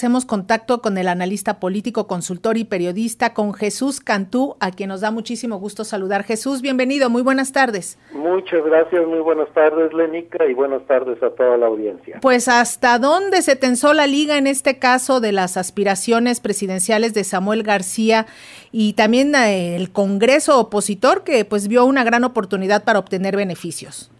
[0.00, 5.00] Hacemos contacto con el analista político, consultor y periodista, con Jesús Cantú, a quien nos
[5.00, 6.22] da muchísimo gusto saludar.
[6.22, 7.98] Jesús, bienvenido, muy buenas tardes.
[8.12, 12.20] Muchas gracias, muy buenas tardes, Lenica, y buenas tardes a toda la audiencia.
[12.22, 17.24] Pues, ¿hasta dónde se tensó la liga en este caso de las aspiraciones presidenciales de
[17.24, 18.26] Samuel García
[18.70, 24.12] y también eh, el Congreso opositor, que pues vio una gran oportunidad para obtener beneficios?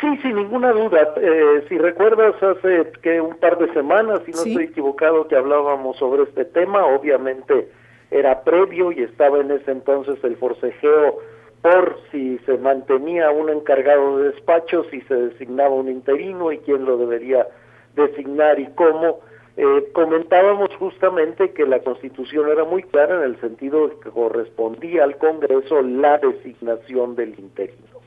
[0.00, 1.14] Sí, sin ninguna duda.
[1.16, 5.96] Eh, si recuerdas, hace que un par de semanas, si no estoy equivocado, que hablábamos
[5.98, 7.68] sobre este tema, obviamente
[8.10, 11.18] era previo y estaba en ese entonces el forcejeo
[11.62, 16.84] por si se mantenía un encargado de despacho, si se designaba un interino y quién
[16.84, 17.46] lo debería
[17.94, 19.20] designar y cómo.
[19.56, 25.04] Eh, comentábamos justamente que la Constitución era muy clara en el sentido de que correspondía
[25.04, 28.01] al Congreso la designación del interino.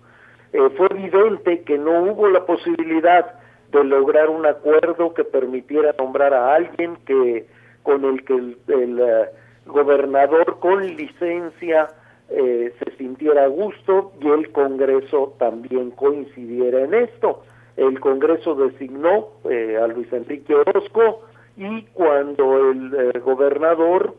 [0.55, 3.25] Eh, fue evidente que no hubo la posibilidad
[3.73, 7.45] de lograr un acuerdo que permitiera nombrar a alguien que
[7.83, 9.25] con el que el, eh,
[9.65, 11.89] gobernador con licencia
[12.29, 17.43] eh, se sintiera a gusto y el Congreso también coincidiera en esto.
[17.75, 21.23] El Congreso designó a Luis Enrique Orozco
[21.57, 24.15] y cuando el gobernador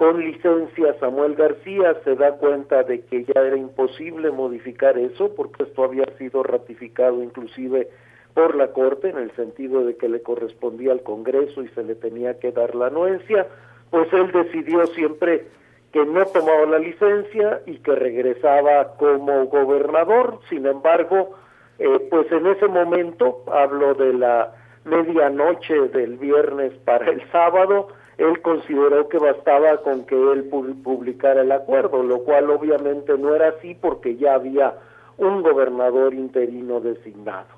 [0.00, 5.64] con licencia Samuel García se da cuenta de que ya era imposible modificar eso porque
[5.64, 7.86] esto había sido ratificado inclusive
[8.32, 11.96] por la Corte en el sentido de que le correspondía al Congreso y se le
[11.96, 13.46] tenía que dar la anuencia,
[13.90, 15.48] pues él decidió siempre
[15.92, 20.40] que no tomaba la licencia y que regresaba como gobernador.
[20.48, 21.36] Sin embargo,
[21.78, 24.54] eh, pues en ese momento, hablo de la
[24.86, 27.88] medianoche del viernes para el sábado,
[28.20, 30.44] él consideró que bastaba con que él
[30.84, 34.74] publicara el acuerdo, lo cual obviamente no era así porque ya había
[35.16, 37.48] un gobernador interino designado.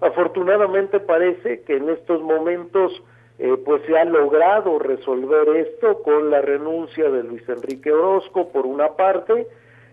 [0.00, 2.92] Afortunadamente parece que en estos momentos
[3.40, 8.66] eh, pues se ha logrado resolver esto con la renuncia de Luis Enrique Orozco por
[8.66, 9.48] una parte,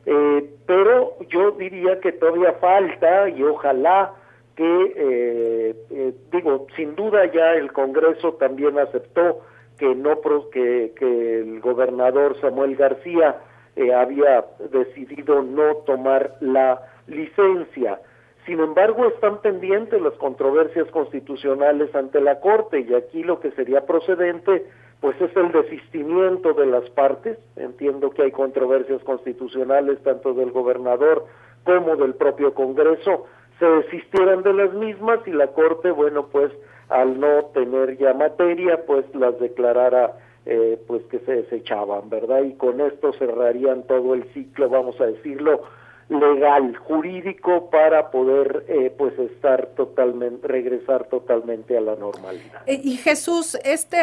[0.06, 4.13] eh, pero yo diría que todavía falta y ojalá
[4.56, 9.40] que, eh, digo, sin duda ya el Congreso también aceptó
[9.81, 10.22] que no
[10.52, 13.38] que, que el gobernador Samuel García
[13.75, 18.00] eh, había decidido no tomar la licencia.
[18.46, 23.88] Sin embargo, están pendientes las controversias constitucionales ante la Corte y aquí lo que sería
[23.88, 24.68] procedente
[25.00, 27.40] pues es el desistimiento de las partes.
[27.56, 31.25] Entiendo que hay controversias constitucionales tanto del gobernador
[31.63, 33.25] como del propio Congreso.
[33.58, 36.52] Se desistieran de las mismas y la Corte, bueno, pues
[36.91, 42.41] al no tener ya materia, pues las declarara eh, pues que se desechaban, ¿verdad?
[42.41, 45.62] Y con esto cerrarían todo el ciclo, vamos a decirlo,
[46.09, 52.63] legal, jurídico, para poder eh, pues estar totalmente, regresar totalmente a la normalidad.
[52.66, 54.00] Eh, y Jesús, este,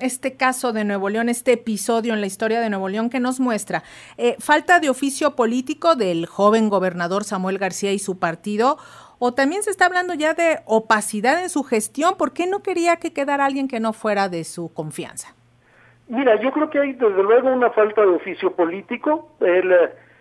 [0.00, 3.38] este caso de Nuevo León, este episodio en la historia de Nuevo León que nos
[3.38, 3.82] muestra,
[4.38, 8.78] falta de oficio político del joven gobernador Samuel García y su partido,
[9.24, 12.16] o también se está hablando ya de opacidad en su gestión.
[12.18, 15.32] ¿Por qué no quería que quedara alguien que no fuera de su confianza?
[16.08, 19.28] Mira, yo creo que hay desde luego una falta de oficio político.
[19.38, 19.72] Él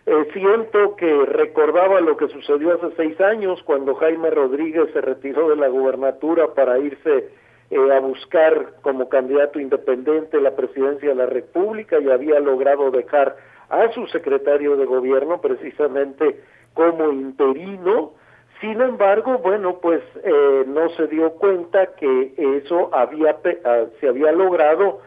[0.05, 5.49] eh, siento que recordaba lo que sucedió hace seis años cuando Jaime Rodríguez se retiró
[5.49, 7.29] de la gubernatura para irse
[7.71, 13.35] eh, a buscar como candidato independiente la presidencia de la República y había logrado dejar
[13.67, 16.39] a su secretario de gobierno precisamente
[16.75, 18.20] como interino
[18.61, 23.35] sin embargo, bueno, pues eh, no se dio cuenta que eso había
[23.65, 25.01] ah, se había logrado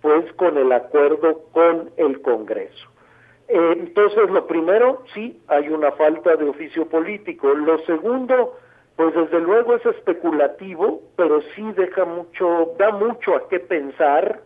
[0.00, 2.88] pues con el acuerdo con el Congreso.
[3.48, 7.52] Eh, entonces, lo primero, sí, hay una falta de oficio político.
[7.52, 8.56] Lo segundo,
[8.96, 14.40] pues desde luego es especulativo, pero sí deja mucho, da mucho a qué pensar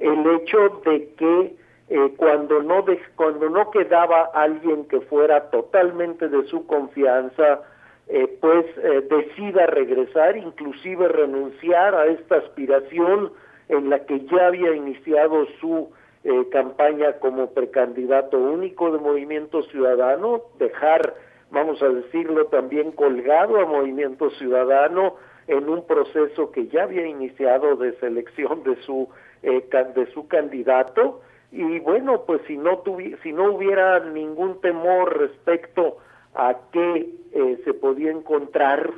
[0.00, 1.56] el hecho de que
[1.88, 7.62] eh, cuando no cuando no quedaba alguien que fuera totalmente de su confianza,
[8.10, 13.32] eh, pues eh, decida regresar, inclusive renunciar a esta aspiración
[13.68, 15.90] en la que ya había iniciado su
[16.24, 21.16] eh, campaña como precandidato único de Movimiento Ciudadano, dejar,
[21.50, 25.16] vamos a decirlo, también colgado a Movimiento Ciudadano
[25.46, 29.08] en un proceso que ya había iniciado de selección de su
[29.42, 31.20] de su candidato.
[31.52, 32.82] Y bueno, pues si no
[33.22, 35.98] si no hubiera ningún temor respecto
[36.38, 38.90] a qué eh, se podía encontrar,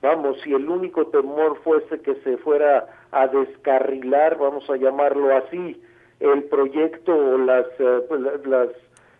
[0.00, 5.82] vamos, si el único temor fuese que se fuera a descarrilar, vamos a llamarlo así,
[6.20, 8.68] el proyecto o las, eh, pues, las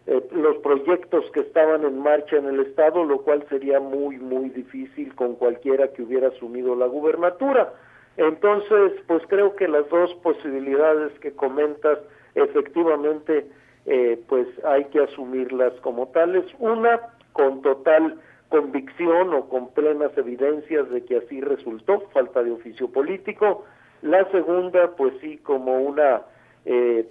[0.06, 4.50] eh, los proyectos que estaban en marcha en el estado, lo cual sería muy muy
[4.50, 7.72] difícil con cualquiera que hubiera asumido la gubernatura.
[8.16, 11.98] Entonces, pues creo que las dos posibilidades que comentas,
[12.36, 13.48] efectivamente,
[13.86, 16.44] eh, pues hay que asumirlas como tales.
[16.60, 17.00] Una,
[17.36, 18.18] con total
[18.48, 23.64] convicción o con plenas evidencias de que así resultó, falta de oficio político.
[24.00, 26.22] La segunda, pues sí, como una,
[26.64, 27.06] eh,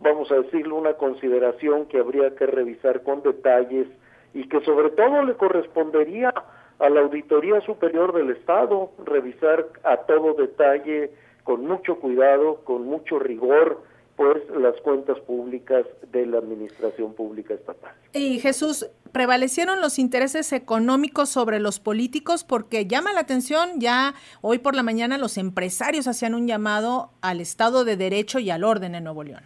[0.00, 3.86] vamos a decirlo, una consideración que habría que revisar con detalles
[4.32, 6.32] y que sobre todo le correspondería
[6.78, 11.10] a la Auditoría Superior del Estado revisar a todo detalle,
[11.44, 13.82] con mucho cuidado, con mucho rigor,
[14.16, 17.92] pues las cuentas públicas de la Administración Pública Estatal.
[18.12, 24.58] Y Jesús, prevalecieron los intereses económicos sobre los políticos porque llama la atención, ya hoy
[24.58, 28.94] por la mañana los empresarios hacían un llamado al Estado de Derecho y al orden
[28.94, 29.42] en Nuevo León.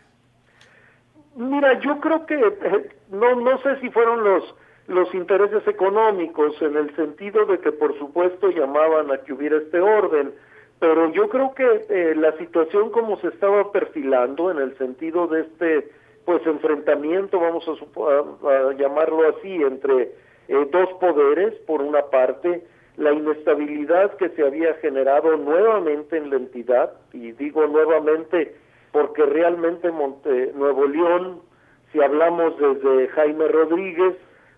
[1.36, 4.54] Mira, yo creo que eh, no no sé si fueron los
[4.88, 9.80] los intereses económicos en el sentido de que por supuesto llamaban a que hubiera este
[9.80, 10.32] orden,
[10.80, 15.42] pero yo creo que eh, la situación como se estaba perfilando en el sentido de
[15.42, 15.90] este
[16.24, 20.02] pues enfrentamiento, vamos a, llamarlo así, entre
[20.48, 22.64] eh, dos poderes, por una parte,
[22.96, 28.54] la inestabilidad que se había generado nuevamente en la entidad, y digo nuevamente
[28.92, 31.40] porque realmente Monte, Nuevo León,
[31.92, 34.16] si hablamos desde Jaime Rodríguez,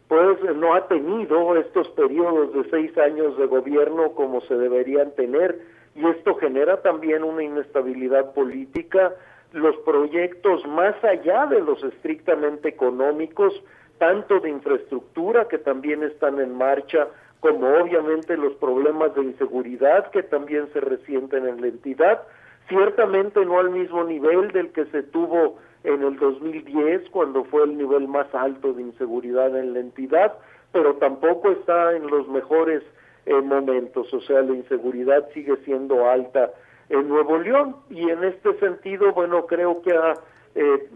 [0.08, 5.58] pues no ha tenido estos periodos de seis años de gobierno como se deberían tener,
[5.94, 9.12] y esto genera también una inestabilidad política,
[9.52, 13.52] los proyectos más allá de los estrictamente económicos,
[13.98, 17.08] tanto de infraestructura que también están en marcha,
[17.40, 22.22] como obviamente los problemas de inseguridad que también se resienten en la entidad,
[22.68, 27.76] ciertamente no al mismo nivel del que se tuvo en el 2010, cuando fue el
[27.76, 30.32] nivel más alto de inseguridad en la entidad,
[30.72, 32.82] pero tampoco está en los mejores
[33.24, 36.50] eh, momentos, o sea, la inseguridad sigue siendo alta
[36.88, 37.76] en Nuevo León.
[37.88, 40.14] Y en este sentido, bueno, creo que ha
[40.56, 40.88] eh,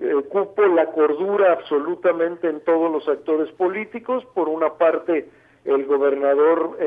[0.00, 5.28] eh, cupo la cordura absolutamente en todos los actores políticos, por una parte
[5.66, 6.78] el gobernador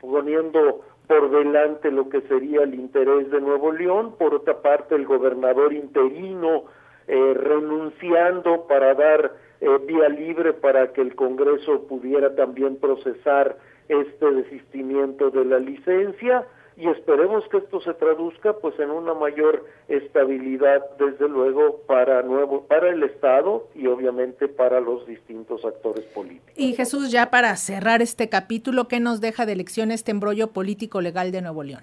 [0.00, 5.06] poniendo por delante lo que sería el interés de Nuevo León, por otra parte el
[5.06, 6.64] gobernador interino
[7.06, 9.32] renunciando para dar
[9.86, 13.56] vía libre para que el Congreso pudiera también procesar
[13.88, 16.46] este desistimiento de la licencia
[16.76, 22.66] y esperemos que esto se traduzca pues en una mayor estabilidad desde luego para nuevo
[22.66, 26.52] para el estado y obviamente para los distintos actores políticos.
[26.56, 31.00] Y Jesús ya para cerrar este capítulo qué nos deja de elección este embrollo político
[31.00, 31.82] legal de Nuevo León.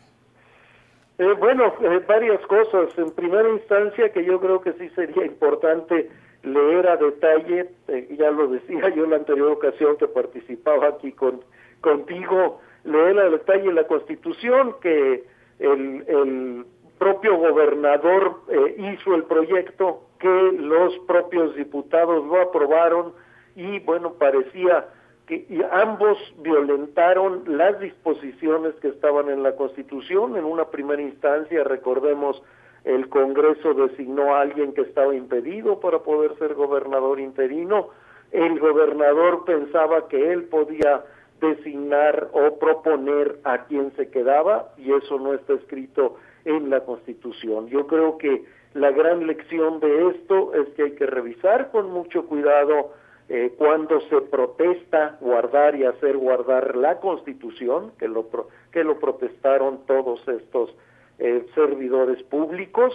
[1.18, 2.98] Eh, bueno, eh, varias cosas.
[2.98, 6.10] En primera instancia, que yo creo que sí sería importante
[6.44, 11.12] leer a detalle, eh, ya lo decía yo en la anterior ocasión que participaba aquí
[11.12, 11.42] con
[11.86, 15.24] contigo leer al detalle la constitución que
[15.60, 16.66] el,
[16.98, 23.14] propio gobernador eh, hizo el proyecto, que los propios diputados lo aprobaron
[23.54, 24.88] y bueno, parecía
[25.28, 30.38] que ambos violentaron las disposiciones que estaban en la Constitución.
[30.38, 32.42] En una primera instancia, recordemos,
[32.86, 37.90] el Congreso designó a alguien que estaba impedido para poder ser gobernador interino.
[38.32, 41.04] El gobernador pensaba que él podía
[41.42, 47.68] designar o proponer a quien se quedaba y eso no está escrito en la Constitución.
[47.68, 52.26] Yo creo que la gran lección de esto es que hay que revisar con mucho
[52.26, 52.94] cuidado
[53.28, 58.28] eh, cuando se protesta guardar y hacer guardar la Constitución, que lo,
[58.72, 60.76] que lo protestaron todos estos
[61.18, 62.94] eh, servidores públicos,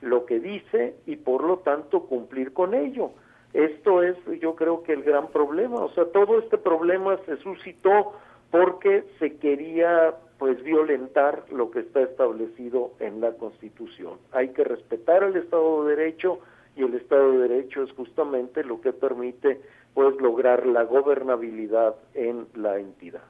[0.00, 3.10] lo que dice y por lo tanto cumplir con ello.
[3.54, 8.12] Esto es, yo creo que el gran problema, o sea, todo este problema se suscitó
[8.50, 14.18] porque se quería pues violentar lo que está establecido en la Constitución.
[14.32, 16.40] Hay que respetar el Estado de Derecho
[16.74, 19.60] y el Estado de Derecho es justamente lo que permite
[19.94, 23.22] pues lograr la gobernabilidad en la entidad.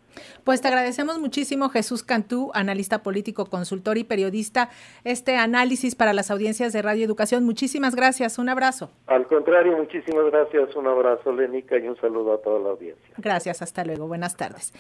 [0.45, 4.71] Pues te agradecemos muchísimo Jesús Cantú, analista político, consultor y periodista,
[5.05, 7.45] este análisis para las audiencias de Radio Educación.
[7.45, 8.91] Muchísimas gracias, un abrazo.
[9.07, 13.15] Al contrario, muchísimas gracias, un abrazo Lenica y un saludo a toda la audiencia.
[13.19, 14.73] Gracias, hasta luego, buenas tardes.